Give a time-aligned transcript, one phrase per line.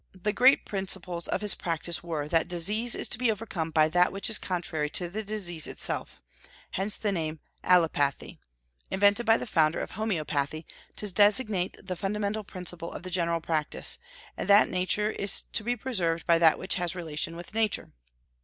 [0.19, 4.11] The great principles of his practice were that disease is to be overcome by that
[4.11, 6.19] which is contrary to the disease itself,
[6.71, 8.39] hence the name Allopathy,
[8.89, 13.99] invented by the founder of Homoeopathy to designate the fundamental principle of the general practice,
[14.35, 17.91] and that nature is to be preserved by that which has relation with nature.